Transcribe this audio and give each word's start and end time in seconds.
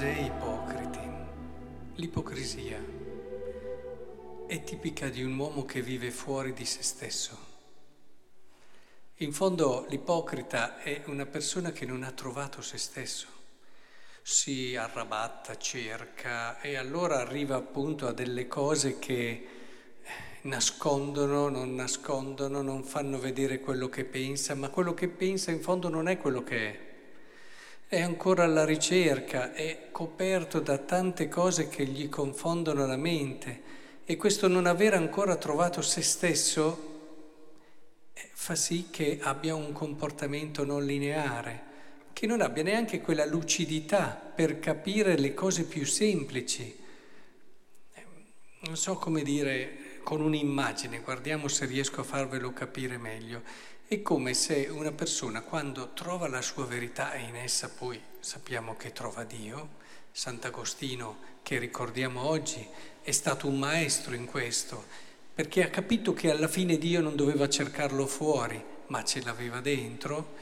farisei 0.00 0.24
ipocriti. 0.24 0.98
L'ipocrisia 1.96 2.82
è 4.46 4.64
tipica 4.64 5.10
di 5.10 5.22
un 5.22 5.36
uomo 5.36 5.66
che 5.66 5.82
vive 5.82 6.10
fuori 6.10 6.54
di 6.54 6.64
se 6.64 6.82
stesso. 6.82 7.48
In 9.16 9.34
fondo 9.34 9.84
l'ipocrita 9.90 10.78
è 10.78 11.02
una 11.04 11.26
persona 11.26 11.70
che 11.72 11.84
non 11.84 12.02
ha 12.02 12.12
trovato 12.12 12.62
se 12.62 12.78
stesso, 12.78 13.26
si 14.22 14.74
arrabatta, 14.74 15.58
cerca 15.58 16.58
e 16.62 16.76
allora 16.76 17.18
arriva 17.18 17.56
appunto 17.56 18.06
a 18.06 18.12
delle 18.12 18.48
cose 18.48 18.98
che 18.98 19.46
nascondono, 20.42 21.50
non 21.50 21.74
nascondono, 21.74 22.62
non 22.62 22.84
fanno 22.84 23.18
vedere 23.18 23.60
quello 23.60 23.90
che 23.90 24.06
pensa, 24.06 24.54
ma 24.54 24.70
quello 24.70 24.94
che 24.94 25.08
pensa 25.08 25.50
in 25.50 25.60
fondo 25.60 25.90
non 25.90 26.08
è 26.08 26.16
quello 26.16 26.42
che 26.42 26.56
è 26.56 26.89
è 27.90 28.00
ancora 28.00 28.44
alla 28.44 28.64
ricerca, 28.64 29.52
è 29.52 29.88
coperto 29.90 30.60
da 30.60 30.78
tante 30.78 31.26
cose 31.26 31.68
che 31.68 31.84
gli 31.84 32.08
confondono 32.08 32.86
la 32.86 32.96
mente 32.96 33.62
e 34.04 34.16
questo 34.16 34.46
non 34.46 34.66
aver 34.66 34.94
ancora 34.94 35.34
trovato 35.34 35.82
se 35.82 36.00
stesso 36.00 36.88
eh, 38.12 38.28
fa 38.32 38.54
sì 38.54 38.90
che 38.92 39.18
abbia 39.20 39.56
un 39.56 39.72
comportamento 39.72 40.64
non 40.64 40.86
lineare, 40.86 41.62
che 42.12 42.28
non 42.28 42.42
abbia 42.42 42.62
neanche 42.62 43.00
quella 43.00 43.26
lucidità 43.26 44.22
per 44.36 44.60
capire 44.60 45.18
le 45.18 45.34
cose 45.34 45.64
più 45.64 45.84
semplici. 45.84 46.78
Eh, 47.92 48.04
non 48.60 48.76
so 48.76 48.98
come 48.98 49.24
dire 49.24 49.78
con 50.10 50.22
un'immagine, 50.22 51.02
guardiamo 51.02 51.46
se 51.46 51.66
riesco 51.66 52.00
a 52.00 52.02
farvelo 52.02 52.52
capire 52.52 52.98
meglio. 52.98 53.42
È 53.86 54.02
come 54.02 54.34
se 54.34 54.66
una 54.68 54.90
persona 54.90 55.42
quando 55.42 55.92
trova 55.92 56.26
la 56.26 56.42
sua 56.42 56.66
verità 56.66 57.12
e 57.12 57.20
in 57.20 57.36
essa 57.36 57.68
poi 57.68 58.00
sappiamo 58.18 58.74
che 58.74 58.90
trova 58.90 59.22
Dio, 59.22 59.68
Sant'Agostino 60.10 61.18
che 61.44 61.60
ricordiamo 61.60 62.24
oggi 62.24 62.66
è 63.00 63.12
stato 63.12 63.46
un 63.46 63.60
maestro 63.60 64.16
in 64.16 64.24
questo, 64.24 64.84
perché 65.32 65.62
ha 65.62 65.70
capito 65.70 66.12
che 66.12 66.32
alla 66.32 66.48
fine 66.48 66.76
Dio 66.76 67.00
non 67.00 67.14
doveva 67.14 67.48
cercarlo 67.48 68.04
fuori, 68.04 68.60
ma 68.88 69.04
ce 69.04 69.22
l'aveva 69.22 69.60
dentro 69.60 70.34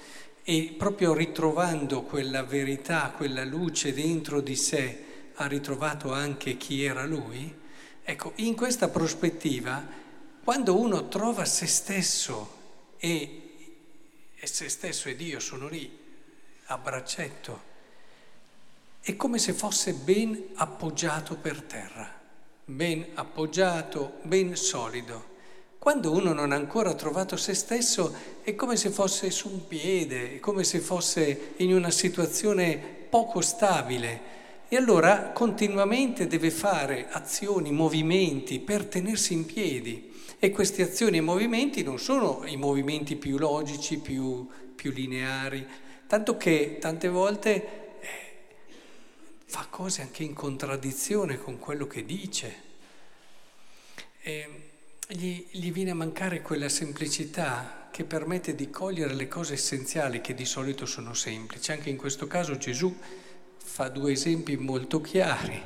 e 0.44 0.74
proprio 0.78 1.12
ritrovando 1.12 2.04
quella 2.04 2.42
verità, 2.42 3.12
quella 3.14 3.44
luce 3.44 3.92
dentro 3.92 4.40
di 4.40 4.56
sé, 4.56 5.04
ha 5.34 5.46
ritrovato 5.46 6.10
anche 6.10 6.56
chi 6.56 6.84
era 6.84 7.04
lui. 7.04 7.57
Ecco, 8.10 8.32
in 8.36 8.56
questa 8.56 8.88
prospettiva, 8.88 9.86
quando 10.42 10.80
uno 10.80 11.08
trova 11.08 11.44
se 11.44 11.66
stesso 11.66 12.56
e, 12.96 13.42
e 14.34 14.46
se 14.46 14.70
stesso 14.70 15.10
e 15.10 15.14
Dio 15.14 15.38
sono 15.40 15.68
lì 15.68 15.94
a 16.68 16.78
braccetto. 16.78 17.60
È 18.98 19.14
come 19.14 19.36
se 19.36 19.52
fosse 19.52 19.92
ben 19.92 20.42
appoggiato 20.54 21.34
per 21.34 21.60
terra, 21.60 22.10
ben 22.64 23.08
appoggiato, 23.12 24.20
ben 24.22 24.56
solido. 24.56 25.36
Quando 25.78 26.10
uno 26.10 26.32
non 26.32 26.52
ha 26.52 26.56
ancora 26.56 26.94
trovato 26.94 27.36
se 27.36 27.52
stesso 27.52 28.16
è 28.42 28.54
come 28.54 28.76
se 28.76 28.88
fosse 28.88 29.30
su 29.30 29.50
un 29.50 29.66
piede, 29.66 30.36
è 30.36 30.40
come 30.40 30.64
se 30.64 30.80
fosse 30.80 31.52
in 31.58 31.74
una 31.74 31.90
situazione 31.90 32.78
poco 33.10 33.42
stabile 33.42 34.37
e 34.68 34.76
allora 34.76 35.30
continuamente 35.30 36.26
deve 36.26 36.50
fare 36.50 37.08
azioni, 37.10 37.72
movimenti 37.72 38.60
per 38.60 38.84
tenersi 38.84 39.32
in 39.32 39.46
piedi. 39.46 40.14
E 40.38 40.50
queste 40.50 40.82
azioni 40.82 41.16
e 41.16 41.22
movimenti 41.22 41.82
non 41.82 41.98
sono 41.98 42.42
i 42.44 42.56
movimenti 42.56 43.16
più 43.16 43.38
logici, 43.38 43.98
più, 43.98 44.46
più 44.76 44.92
lineari, 44.92 45.66
tanto 46.06 46.36
che 46.36 46.76
tante 46.78 47.08
volte 47.08 47.54
eh, 47.54 48.08
fa 49.46 49.66
cose 49.70 50.02
anche 50.02 50.22
in 50.22 50.34
contraddizione 50.34 51.38
con 51.38 51.58
quello 51.58 51.86
che 51.86 52.04
dice. 52.04 52.66
E 54.20 54.48
gli, 55.08 55.46
gli 55.50 55.72
viene 55.72 55.90
a 55.90 55.94
mancare 55.94 56.42
quella 56.42 56.68
semplicità 56.68 57.88
che 57.90 58.04
permette 58.04 58.54
di 58.54 58.68
cogliere 58.68 59.14
le 59.14 59.26
cose 59.26 59.54
essenziali 59.54 60.20
che 60.20 60.34
di 60.34 60.44
solito 60.44 60.84
sono 60.84 61.14
semplici. 61.14 61.72
Anche 61.72 61.88
in 61.88 61.96
questo 61.96 62.26
caso 62.26 62.58
Gesù 62.58 62.94
fa 63.68 63.88
due 63.88 64.12
esempi 64.12 64.56
molto 64.56 65.02
chiari 65.02 65.62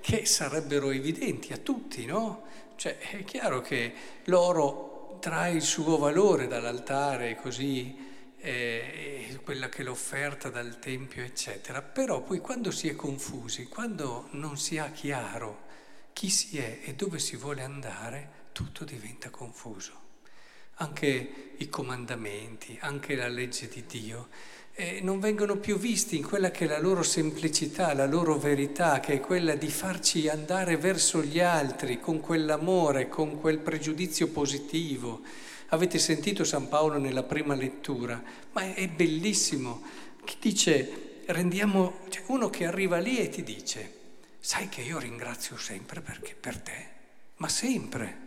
che 0.00 0.26
sarebbero 0.26 0.90
evidenti 0.90 1.52
a 1.52 1.56
tutti, 1.56 2.04
no? 2.04 2.42
Cioè 2.76 2.98
è 2.98 3.24
chiaro 3.24 3.60
che 3.60 3.94
l'oro 4.24 5.18
trae 5.20 5.54
il 5.54 5.62
suo 5.62 5.96
valore 5.96 6.48
dall'altare, 6.48 7.36
così 7.36 7.96
eh, 8.38 9.40
quella 9.44 9.68
che 9.68 9.80
è 9.80 9.84
l'offerta 9.84 10.50
dal 10.50 10.78
Tempio, 10.80 11.22
eccetera, 11.22 11.80
però 11.80 12.20
poi 12.22 12.40
quando 12.40 12.70
si 12.70 12.88
è 12.88 12.96
confusi, 12.96 13.66
quando 13.66 14.28
non 14.32 14.58
si 14.58 14.76
ha 14.76 14.90
chiaro 14.90 15.62
chi 16.12 16.28
si 16.28 16.58
è 16.58 16.80
e 16.82 16.94
dove 16.94 17.18
si 17.18 17.36
vuole 17.36 17.62
andare, 17.62 18.42
tutto 18.52 18.84
diventa 18.84 19.30
confuso. 19.30 20.02
Anche 20.78 21.52
i 21.56 21.68
comandamenti, 21.68 22.76
anche 22.80 23.14
la 23.14 23.28
legge 23.28 23.68
di 23.68 23.84
Dio 23.86 24.28
eh, 24.76 24.98
non 25.02 25.20
vengono 25.20 25.56
più 25.56 25.78
visti 25.78 26.16
in 26.16 26.26
quella 26.26 26.50
che 26.50 26.64
è 26.64 26.68
la 26.68 26.80
loro 26.80 27.04
semplicità, 27.04 27.94
la 27.94 28.06
loro 28.06 28.36
verità, 28.36 28.98
che 28.98 29.14
è 29.14 29.20
quella 29.20 29.54
di 29.54 29.68
farci 29.68 30.28
andare 30.28 30.76
verso 30.76 31.22
gli 31.22 31.38
altri 31.38 32.00
con 32.00 32.20
quell'amore, 32.20 33.08
con 33.08 33.40
quel 33.40 33.58
pregiudizio 33.58 34.28
positivo. 34.28 35.20
Avete 35.68 35.98
sentito 35.98 36.42
San 36.42 36.68
Paolo 36.68 36.98
nella 36.98 37.22
prima 37.22 37.54
lettura, 37.54 38.20
ma 38.52 38.74
è, 38.74 38.88
bellissimo. 38.88 39.82
Chi 40.24 40.36
dice, 40.40 41.22
rendiamo, 41.26 42.00
cioè 42.08 42.24
uno 42.26 42.50
che 42.50 42.66
arriva 42.66 42.98
lì 42.98 43.18
e 43.18 43.28
ti 43.28 43.44
dice, 43.44 43.92
sai 44.40 44.68
che 44.68 44.82
io 44.82 44.98
ringrazio 44.98 45.56
sempre 45.56 46.00
perché 46.00 46.34
per 46.38 46.58
te, 46.58 46.86
ma 47.36 47.48
sempre. 47.48 48.22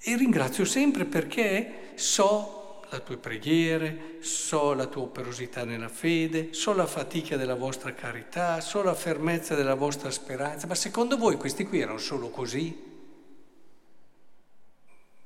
E 0.00 0.16
ringrazio 0.16 0.64
sempre 0.64 1.04
perché 1.04 1.92
so 1.94 2.63
le 2.90 3.02
tue 3.02 3.16
preghiere, 3.16 4.18
so 4.20 4.72
la 4.72 4.86
tua 4.86 5.02
operosità 5.02 5.64
nella 5.64 5.88
fede, 5.88 6.52
so 6.52 6.72
la 6.72 6.86
fatica 6.86 7.36
della 7.36 7.54
vostra 7.54 7.92
carità, 7.94 8.60
so 8.60 8.82
la 8.82 8.94
fermezza 8.94 9.54
della 9.54 9.74
vostra 9.74 10.10
speranza. 10.10 10.66
Ma 10.66 10.74
secondo 10.74 11.16
voi 11.16 11.36
questi 11.36 11.64
qui 11.64 11.80
erano 11.80 11.98
solo 11.98 12.30
così? 12.30 12.92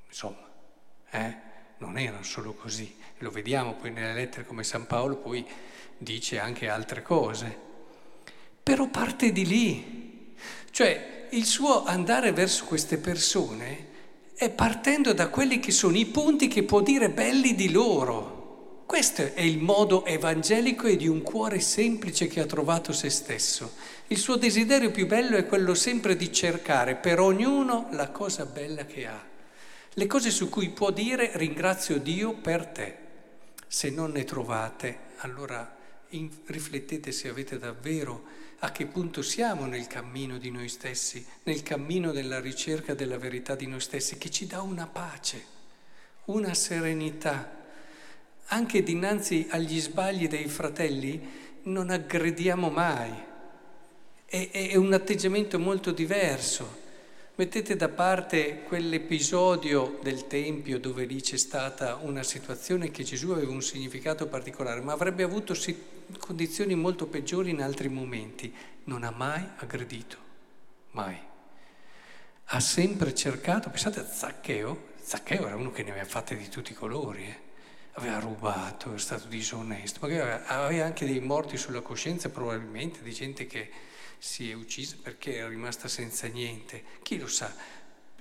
Insomma, 0.07 0.49
eh? 1.11 1.37
non 1.79 1.99
erano 1.99 2.23
solo 2.23 2.55
così. 2.55 2.97
Lo 3.19 3.31
vediamo 3.31 3.75
poi 3.75 3.91
nelle 3.91 4.15
lettere 4.15 4.47
come 4.47 4.65
San 4.65 4.87
Paolo 4.87 5.17
poi 5.17 5.47
dice 5.97 6.39
anche 6.39 6.69
altre 6.69 7.03
cose. 7.03 7.67
Però 8.63 8.89
parte 8.89 9.33
di 9.33 9.47
lì. 9.47 10.35
Cioè 10.71 11.27
il 11.31 11.45
suo 11.45 11.85
andare 11.85 12.33
verso 12.33 12.65
queste 12.65 12.99
persone 12.99 13.88
è 14.38 14.50
partendo 14.50 15.12
da 15.12 15.31
quelli 15.31 15.59
che 15.59 15.72
sono 15.72 15.97
i 15.97 16.06
punti 16.06 16.47
che 16.47 16.62
può 16.62 16.81
dire 16.81 17.10
belli 17.10 17.56
di 17.56 17.72
loro. 17.72 18.84
Questo 18.87 19.34
è 19.34 19.41
il 19.41 19.59
modo 19.59 20.04
evangelico 20.04 20.87
e 20.87 20.97
di 20.97 21.09
un 21.09 21.22
cuore 21.22 21.59
semplice 21.59 22.28
che 22.28 22.38
ha 22.38 22.47
trovato 22.47 22.93
se 22.93 23.10
stesso. 23.10 23.72
Il 24.06 24.16
suo 24.16 24.37
desiderio 24.37 24.93
più 24.93 25.09
bello 25.09 25.37
è 25.37 25.44
quello 25.44 25.75
sempre 25.75 26.15
di 26.15 26.32
cercare 26.32 26.94
per 26.94 27.19
ognuno 27.19 27.88
la 27.91 28.10
cosa 28.10 28.47
bella 28.47 28.87
che 28.87 29.09
ha, 29.09 29.21
le 29.93 30.06
cose 30.06 30.31
su 30.31 30.49
cui 30.49 30.69
può 30.69 30.93
dire 30.93 31.32
ringrazio 31.34 31.99
Dio 31.99 32.34
per 32.34 32.66
te. 32.66 32.97
Se 33.66 33.91
non 33.91 34.12
ne 34.12 34.22
trovate, 34.22 34.99
allora 35.16 35.76
in, 36.10 36.31
riflettete 36.47 37.10
se 37.10 37.28
avete 37.28 37.59
davvero 37.59 38.22
a 38.61 38.73
che 38.73 38.87
punto 38.87 39.23
siamo 39.23 39.67
nel 39.67 39.87
cammino 39.87 40.39
di 40.39 40.51
noi 40.51 40.69
stessi, 40.69 41.25
nel 41.44 41.62
cammino 41.62 42.11
della 42.11 42.41
ricerca 42.41 42.94
della 42.94 43.19
verità 43.19 43.55
di 43.55 43.67
noi 43.67 43.81
stessi, 43.81 44.19
che 44.19 44.31
ci 44.31 44.47
dà 44.47 44.62
una 44.62 44.87
pace, 44.87 45.44
una 46.27 46.55
serenità. 46.55 47.56
Anche 48.47 48.82
dinanzi 48.82 49.47
agli 49.50 49.79
sbagli 49.81 50.27
dei 50.27 50.49
fratelli 50.49 51.21
non 51.65 51.91
aggrediamo 51.91 52.71
mai. 52.71 53.12
È, 54.25 54.50
è 54.50 54.75
un 54.75 54.93
atteggiamento 54.93 55.59
molto 55.59 55.93
diverso. 55.93 56.87
Mettete 57.38 57.76
da 57.76 57.88
parte 57.88 58.64
quell'episodio 58.64 60.00
del 60.02 60.26
Tempio 60.26 60.81
dove 60.81 61.05
lì 61.05 61.20
c'è 61.20 61.37
stata 61.37 61.94
una 62.02 62.25
situazione 62.25 62.90
che 62.90 63.05
Gesù 63.05 63.31
aveva 63.31 63.52
un 63.52 63.62
significato 63.62 64.26
particolare, 64.26 64.81
ma 64.81 64.93
avrebbe 64.93 65.23
avuto 65.23 65.55
condizioni 66.19 66.75
molto 66.75 67.06
peggiori 67.06 67.50
in 67.50 67.62
altri 67.62 67.88
momenti. 67.88 68.52
Non 68.87 69.05
ha 69.05 69.12
mai 69.12 69.49
aggredito, 69.58 70.17
mai. 70.90 71.17
Ha 72.46 72.58
sempre 72.58 73.14
cercato, 73.14 73.70
pensate 73.70 74.00
a 74.00 74.05
Zaccheo, 74.05 74.88
Zaccheo 75.00 75.46
era 75.46 75.55
uno 75.55 75.70
che 75.70 75.84
ne 75.84 75.93
aveva 75.93 76.06
fatte 76.06 76.37
di 76.37 76.49
tutti 76.49 76.73
i 76.73 76.75
colori, 76.75 77.23
eh? 77.23 77.38
aveva 77.93 78.19
rubato, 78.19 78.88
era 78.88 78.99
stato 78.99 79.29
disonesto, 79.29 80.00
magari 80.02 80.43
aveva 80.44 80.84
anche 80.84 81.06
dei 81.06 81.20
morti 81.20 81.56
sulla 81.56 81.82
coscienza 81.82 82.31
probabilmente, 82.31 83.00
di 83.00 83.12
gente 83.12 83.46
che 83.46 83.70
si 84.19 84.50
è 84.50 84.55
uccisa 84.55 84.97
perché 85.03 85.37
era 85.37 85.49
rimasta 85.49 85.88
senza 85.88 86.26
niente, 86.26 86.82
chi 87.03 87.19
lo 87.19 87.26
sa. 87.26 87.53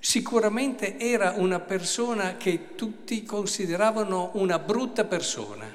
Sicuramente 0.00 0.98
era 0.98 1.32
una 1.32 1.58
persona 1.60 2.36
che 2.36 2.74
tutti 2.76 3.24
consideravano 3.24 4.30
una 4.34 4.58
brutta 4.58 5.04
persona. 5.04 5.74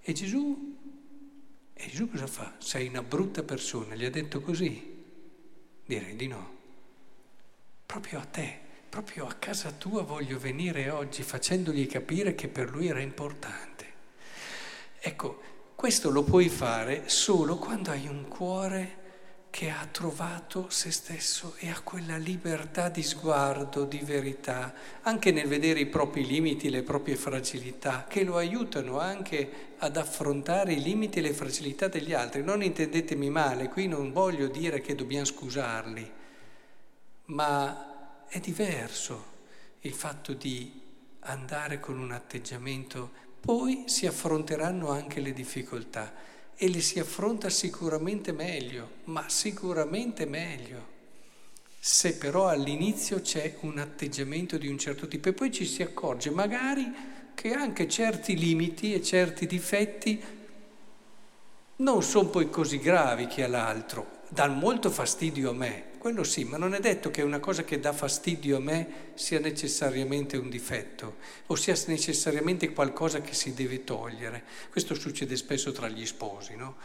E 0.00 0.12
Gesù 0.12 0.76
E 1.80 1.86
Gesù 1.88 2.10
cosa 2.10 2.26
fa? 2.26 2.54
Sei 2.58 2.88
una 2.88 3.02
brutta 3.04 3.44
persona, 3.44 3.94
gli 3.94 4.04
ha 4.04 4.10
detto 4.10 4.40
così? 4.40 4.96
Direi 5.86 6.16
di 6.16 6.26
no. 6.26 6.56
Proprio 7.86 8.18
a 8.18 8.24
te, 8.24 8.58
proprio 8.88 9.28
a 9.28 9.34
casa 9.34 9.70
tua 9.70 10.02
voglio 10.02 10.40
venire 10.40 10.90
oggi 10.90 11.22
facendogli 11.22 11.86
capire 11.86 12.34
che 12.34 12.48
per 12.48 12.68
lui 12.70 12.88
era 12.88 13.00
importante. 13.00 13.86
Ecco, 14.98 15.40
questo 15.76 16.10
lo 16.10 16.24
puoi 16.24 16.48
fare 16.48 17.08
solo 17.08 17.56
quando 17.56 17.90
hai 17.92 18.08
un 18.08 18.26
cuore 18.26 18.97
che 19.50 19.70
ha 19.70 19.86
trovato 19.90 20.66
se 20.68 20.90
stesso 20.90 21.54
e 21.58 21.68
ha 21.68 21.80
quella 21.80 22.16
libertà 22.16 22.88
di 22.88 23.02
sguardo, 23.02 23.84
di 23.84 23.98
verità, 23.98 24.72
anche 25.02 25.32
nel 25.32 25.48
vedere 25.48 25.80
i 25.80 25.86
propri 25.86 26.26
limiti, 26.26 26.70
le 26.70 26.82
proprie 26.82 27.16
fragilità, 27.16 28.06
che 28.08 28.24
lo 28.24 28.36
aiutano 28.36 29.00
anche 29.00 29.74
ad 29.78 29.96
affrontare 29.96 30.74
i 30.74 30.82
limiti 30.82 31.18
e 31.18 31.22
le 31.22 31.32
fragilità 31.32 31.88
degli 31.88 32.12
altri. 32.12 32.42
Non 32.42 32.62
intendetemi 32.62 33.30
male, 33.30 33.68
qui 33.68 33.88
non 33.88 34.12
voglio 34.12 34.48
dire 34.48 34.80
che 34.80 34.94
dobbiamo 34.94 35.24
scusarli, 35.24 36.12
ma 37.26 38.26
è 38.28 38.38
diverso 38.40 39.36
il 39.80 39.92
fatto 39.92 40.34
di 40.34 40.80
andare 41.20 41.80
con 41.80 41.98
un 41.98 42.12
atteggiamento, 42.12 43.10
poi 43.40 43.84
si 43.86 44.06
affronteranno 44.06 44.90
anche 44.90 45.20
le 45.20 45.32
difficoltà 45.32 46.36
e 46.60 46.68
le 46.68 46.80
si 46.80 46.98
affronta 46.98 47.48
sicuramente 47.48 48.32
meglio, 48.32 48.90
ma 49.04 49.28
sicuramente 49.28 50.26
meglio. 50.26 50.96
Se 51.78 52.16
però 52.16 52.48
all'inizio 52.48 53.20
c'è 53.20 53.58
un 53.60 53.78
atteggiamento 53.78 54.58
di 54.58 54.66
un 54.66 54.76
certo 54.76 55.06
tipo 55.06 55.28
e 55.28 55.32
poi 55.32 55.52
ci 55.52 55.64
si 55.64 55.82
accorge 55.82 56.30
magari 56.30 56.92
che 57.34 57.52
anche 57.52 57.88
certi 57.88 58.36
limiti 58.36 58.92
e 58.92 59.00
certi 59.00 59.46
difetti 59.46 60.20
non 61.76 62.02
sono 62.02 62.28
poi 62.28 62.50
così 62.50 62.78
gravi 62.78 63.28
che 63.28 63.44
all'altro, 63.44 64.22
danno 64.28 64.58
molto 64.58 64.90
fastidio 64.90 65.50
a 65.50 65.54
me, 65.54 65.84
quello 65.98 66.24
sì, 66.24 66.44
ma 66.44 66.56
non 66.56 66.74
è 66.74 66.80
detto 66.80 67.10
che 67.10 67.22
una 67.22 67.40
cosa 67.40 67.64
che 67.64 67.78
dà 67.78 67.92
fastidio 67.92 68.56
a 68.56 68.60
me 68.60 69.10
sia 69.14 69.38
necessariamente 69.38 70.36
un 70.36 70.48
difetto 70.48 71.16
o 71.46 71.54
sia 71.54 71.76
necessariamente 71.86 72.72
qualcosa 72.72 73.20
che 73.20 73.34
si 73.34 73.52
deve 73.52 73.84
togliere. 73.84 74.44
Questo 74.70 74.94
succede 74.94 75.36
spesso 75.36 75.72
tra 75.72 75.88
gli 75.88 76.06
sposi, 76.06 76.56
no? 76.56 76.76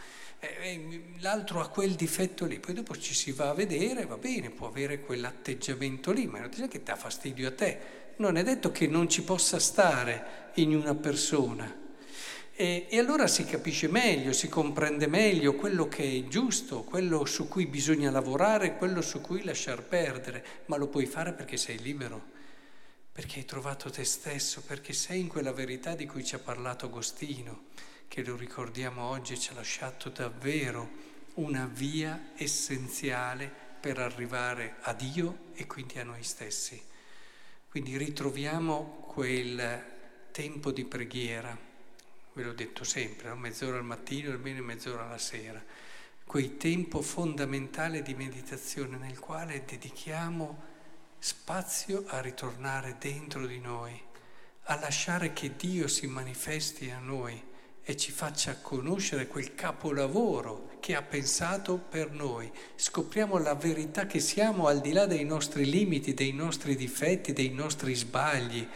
l'altro 1.20 1.60
ha 1.60 1.68
quel 1.68 1.92
difetto 1.92 2.44
lì, 2.44 2.58
poi 2.58 2.74
dopo 2.74 2.96
ci 2.96 3.14
si 3.14 3.32
va 3.32 3.50
a 3.50 3.54
vedere, 3.54 4.04
va 4.06 4.16
bene, 4.16 4.50
può 4.50 4.66
avere 4.66 5.00
quell'atteggiamento 5.00 6.12
lì, 6.12 6.26
ma 6.26 6.36
è 6.36 6.40
un 6.40 6.46
atteggiamento 6.46 6.76
che 6.76 6.84
dà 6.84 6.96
fastidio 6.96 7.48
a 7.48 7.52
te. 7.52 7.78
Non 8.16 8.36
è 8.36 8.42
detto 8.42 8.70
che 8.70 8.86
non 8.86 9.08
ci 9.08 9.22
possa 9.22 9.58
stare 9.58 10.52
in 10.54 10.74
una 10.76 10.94
persona. 10.94 11.83
E, 12.56 12.86
e, 12.88 12.98
allora 13.00 13.26
si 13.26 13.44
capisce 13.44 13.88
meglio, 13.88 14.32
si 14.32 14.48
comprende 14.48 15.08
meglio 15.08 15.56
quello 15.56 15.88
che 15.88 16.04
è 16.04 16.28
giusto, 16.28 16.84
quello 16.84 17.24
su 17.24 17.48
cui 17.48 17.66
bisogna 17.66 18.12
lavorare, 18.12 18.76
quello 18.76 19.02
su 19.02 19.20
cui 19.20 19.42
lasciar 19.42 19.82
perdere, 19.82 20.44
ma 20.66 20.76
lo 20.76 20.86
puoi 20.86 21.04
fare 21.06 21.32
perché 21.32 21.56
sei 21.56 21.80
libero, 21.80 22.22
perché 23.10 23.40
hai 23.40 23.44
trovato 23.44 23.90
te 23.90 24.04
stesso, 24.04 24.62
perché 24.62 24.92
sei 24.92 25.18
in 25.18 25.26
quella 25.26 25.52
verità 25.52 25.96
di 25.96 26.06
cui 26.06 26.24
ci 26.24 26.36
ha 26.36 26.38
parlato 26.38 26.86
Agostino, 26.86 27.64
che 28.06 28.22
lo 28.22 28.36
ricordiamo 28.36 29.02
oggi 29.02 29.36
ci 29.36 29.50
ha 29.50 29.54
lasciato 29.54 30.08
davvero 30.10 30.88
una 31.34 31.66
via 31.66 32.34
essenziale 32.36 33.52
per 33.80 33.98
arrivare 33.98 34.76
a 34.82 34.92
Dio 34.92 35.46
e 35.54 35.66
quindi 35.66 35.98
a 35.98 36.04
noi 36.04 36.22
stessi. 36.22 36.80
Quindi 37.68 37.96
ritroviamo 37.96 39.08
quel 39.12 39.82
tempo 40.30 40.70
di 40.70 40.84
preghiera 40.84 41.72
ve 42.34 42.42
l'ho 42.42 42.52
detto 42.52 42.84
sempre, 42.84 43.28
no? 43.28 43.36
mezz'ora 43.36 43.76
al 43.76 43.84
mattino 43.84 44.30
almeno 44.30 44.62
mezz'ora 44.62 45.06
alla 45.06 45.18
sera, 45.18 45.62
quel 46.24 46.56
tempo 46.56 47.00
fondamentale 47.00 48.02
di 48.02 48.14
meditazione 48.14 48.96
nel 48.96 49.18
quale 49.18 49.64
dedichiamo 49.64 50.72
spazio 51.18 52.04
a 52.08 52.20
ritornare 52.20 52.96
dentro 52.98 53.46
di 53.46 53.60
noi, 53.60 53.98
a 54.64 54.78
lasciare 54.78 55.32
che 55.32 55.54
Dio 55.56 55.86
si 55.86 56.06
manifesti 56.06 56.90
a 56.90 56.98
noi 56.98 57.52
e 57.86 57.96
ci 57.96 58.10
faccia 58.10 58.56
conoscere 58.56 59.26
quel 59.26 59.54
capolavoro 59.54 60.70
che 60.80 60.94
ha 60.96 61.02
pensato 61.02 61.76
per 61.76 62.10
noi. 62.10 62.50
Scopriamo 62.74 63.38
la 63.38 63.54
verità 63.54 64.06
che 64.06 64.20
siamo 64.20 64.66
al 64.66 64.80
di 64.80 64.92
là 64.92 65.04
dei 65.04 65.24
nostri 65.24 65.68
limiti, 65.68 66.14
dei 66.14 66.32
nostri 66.32 66.76
difetti, 66.76 67.34
dei 67.34 67.50
nostri 67.50 67.94
sbagli, 67.94 68.66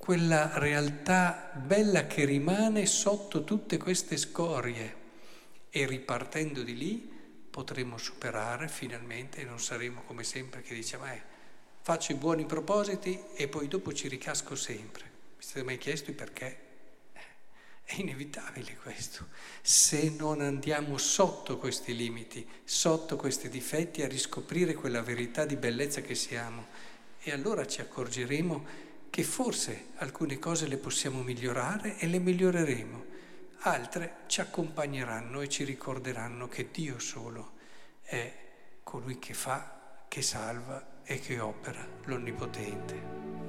quella 0.00 0.58
realtà 0.58 1.52
bella 1.54 2.06
che 2.06 2.24
rimane 2.24 2.86
sotto 2.86 3.44
tutte 3.44 3.76
queste 3.76 4.16
scorie 4.16 4.96
e 5.68 5.86
ripartendo 5.86 6.62
di 6.62 6.74
lì 6.74 7.12
potremo 7.50 7.98
superare 7.98 8.66
finalmente 8.68 9.42
e 9.42 9.44
non 9.44 9.60
saremo 9.60 10.00
come 10.06 10.24
sempre 10.24 10.62
che 10.62 10.72
diciamo 10.72 11.04
eh, 11.04 11.22
faccio 11.82 12.12
i 12.12 12.14
buoni 12.14 12.46
propositi 12.46 13.20
e 13.34 13.46
poi 13.48 13.68
dopo 13.68 13.92
ci 13.92 14.08
ricasco 14.08 14.56
sempre. 14.56 15.02
Mi 15.36 15.42
siete 15.42 15.64
mai 15.64 15.76
chiesto 15.76 16.12
perché? 16.14 16.58
Eh, 17.12 17.20
è 17.84 17.94
inevitabile 18.00 18.78
questo. 18.82 19.26
Se 19.60 20.14
non 20.16 20.40
andiamo 20.40 20.96
sotto 20.96 21.58
questi 21.58 21.94
limiti, 21.94 22.48
sotto 22.64 23.16
questi 23.16 23.50
difetti, 23.50 24.00
a 24.00 24.08
riscoprire 24.08 24.72
quella 24.72 25.02
verità 25.02 25.44
di 25.44 25.56
bellezza 25.56 26.00
che 26.00 26.14
siamo, 26.14 26.68
e 27.22 27.32
allora 27.32 27.66
ci 27.66 27.82
accorgeremo 27.82 28.88
che 29.10 29.24
forse 29.24 29.88
alcune 29.96 30.38
cose 30.38 30.68
le 30.68 30.76
possiamo 30.76 31.22
migliorare 31.22 31.98
e 31.98 32.06
le 32.06 32.20
miglioreremo, 32.20 33.04
altre 33.62 34.18
ci 34.26 34.40
accompagneranno 34.40 35.40
e 35.40 35.48
ci 35.48 35.64
ricorderanno 35.64 36.48
che 36.48 36.70
Dio 36.70 36.98
solo 36.98 37.58
è 38.02 38.32
colui 38.82 39.18
che 39.18 39.34
fa, 39.34 40.04
che 40.08 40.22
salva 40.22 41.02
e 41.04 41.18
che 41.18 41.40
opera 41.40 41.84
l'Onnipotente. 42.04 43.39